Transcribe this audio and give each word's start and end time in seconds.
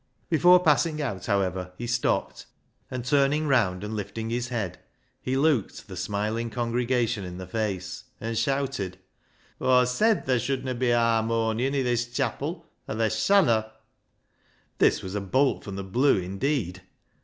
Before 0.31 0.59
passing 0.59 0.99
out, 0.99 1.27
however, 1.27 1.73
he 1.77 1.85
stopped, 1.85 2.47
and 2.89 3.05
turning 3.05 3.47
round 3.47 3.83
and 3.83 3.93
Hfting 3.93 4.31
his 4.31 4.47
head, 4.47 4.79
he 5.21 5.37
looked 5.37 5.87
the 5.87 5.95
smiling 5.95 6.49
congregation 6.49 7.23
in 7.23 7.37
the 7.37 7.45
face, 7.45 8.05
and 8.19 8.35
shouted 8.35 8.97
—"Aw 9.61 9.83
said 9.83 10.25
ther' 10.25 10.39
shouldna 10.39 10.73
be 10.73 10.89
a 10.89 10.97
harmonion 10.97 11.75
i' 11.79 11.83
this 11.83 12.07
chapil, 12.07 12.63
an' 12.87 12.97
ther' 12.97 13.11
shanna." 13.11 13.73
This 14.79 15.03
was 15.03 15.13
a 15.13 15.21
bolt 15.21 15.63
from 15.63 15.75
the 15.75 15.83
blue 15.83 16.17
indeed. 16.19 16.81